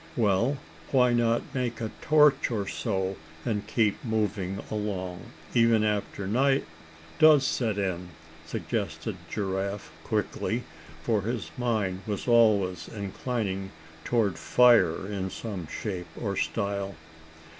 "Well, 0.17 0.57
why 0.89 1.13
not 1.13 1.43
make 1.53 1.79
a 1.79 1.91
torch 2.01 2.49
or 2.49 2.67
so, 2.67 3.17
and 3.45 3.67
keep 3.67 4.03
moving 4.03 4.59
along, 4.71 5.25
even 5.53 5.83
after 5.83 6.25
night 6.25 6.65
does 7.19 7.45
set 7.45 7.77
in," 7.77 8.09
suggested 8.43 9.15
Giraffe, 9.29 9.91
quickly, 10.03 10.63
for 11.03 11.21
his 11.21 11.51
mind 11.55 12.01
was 12.07 12.27
always 12.27 12.87
inclining 12.87 13.69
toward 14.03 14.39
fire 14.39 15.05
in 15.05 15.29
some 15.29 15.67
shape 15.67 16.07
or 16.19 16.35
style. 16.35 16.95